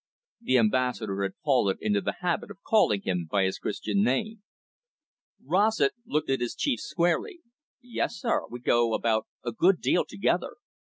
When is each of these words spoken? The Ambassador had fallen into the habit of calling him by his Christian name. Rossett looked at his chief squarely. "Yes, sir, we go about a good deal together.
The 0.41 0.57
Ambassador 0.57 1.21
had 1.21 1.35
fallen 1.45 1.77
into 1.79 2.01
the 2.01 2.15
habit 2.21 2.49
of 2.49 2.63
calling 2.65 3.03
him 3.03 3.27
by 3.29 3.43
his 3.43 3.59
Christian 3.59 4.01
name. 4.01 4.41
Rossett 5.45 5.93
looked 6.07 6.31
at 6.31 6.41
his 6.41 6.55
chief 6.55 6.79
squarely. 6.79 7.41
"Yes, 7.83 8.15
sir, 8.17 8.47
we 8.49 8.61
go 8.61 8.95
about 8.95 9.27
a 9.45 9.51
good 9.51 9.79
deal 9.79 10.03
together. 10.03 10.55